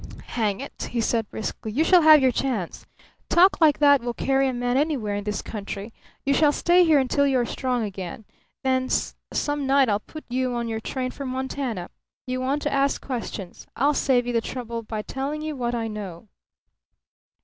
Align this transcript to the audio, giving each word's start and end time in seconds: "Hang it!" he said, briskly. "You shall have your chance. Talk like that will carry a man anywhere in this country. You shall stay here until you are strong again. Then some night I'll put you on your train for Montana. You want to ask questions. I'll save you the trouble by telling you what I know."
"Hang 0.33 0.61
it!" 0.61 0.87
he 0.89 0.99
said, 0.99 1.29
briskly. 1.29 1.71
"You 1.71 1.83
shall 1.83 2.01
have 2.01 2.23
your 2.23 2.31
chance. 2.31 2.87
Talk 3.29 3.61
like 3.61 3.77
that 3.77 4.01
will 4.01 4.15
carry 4.15 4.47
a 4.47 4.51
man 4.51 4.75
anywhere 4.75 5.13
in 5.13 5.23
this 5.25 5.43
country. 5.43 5.93
You 6.25 6.33
shall 6.33 6.51
stay 6.51 6.83
here 6.83 6.97
until 6.97 7.27
you 7.27 7.37
are 7.37 7.45
strong 7.45 7.83
again. 7.83 8.25
Then 8.63 8.89
some 8.89 9.67
night 9.67 9.89
I'll 9.89 9.99
put 9.99 10.25
you 10.27 10.55
on 10.55 10.67
your 10.67 10.79
train 10.79 11.11
for 11.11 11.27
Montana. 11.27 11.91
You 12.25 12.41
want 12.41 12.63
to 12.63 12.73
ask 12.73 12.99
questions. 12.99 13.67
I'll 13.75 13.93
save 13.93 14.25
you 14.25 14.33
the 14.33 14.41
trouble 14.41 14.81
by 14.81 15.03
telling 15.03 15.43
you 15.43 15.55
what 15.55 15.75
I 15.75 15.87
know." 15.87 16.27